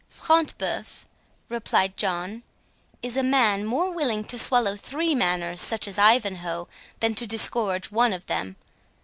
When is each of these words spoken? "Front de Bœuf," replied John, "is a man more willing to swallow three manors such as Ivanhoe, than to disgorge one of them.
"Front 0.09 0.57
de 0.57 0.65
Bœuf," 0.65 1.05
replied 1.47 1.95
John, 1.95 2.41
"is 3.03 3.17
a 3.17 3.21
man 3.21 3.63
more 3.67 3.91
willing 3.91 4.23
to 4.23 4.39
swallow 4.39 4.75
three 4.75 5.13
manors 5.13 5.61
such 5.61 5.87
as 5.87 5.99
Ivanhoe, 5.99 6.67
than 7.01 7.13
to 7.13 7.27
disgorge 7.27 7.91
one 7.91 8.11
of 8.11 8.25
them. 8.25 8.55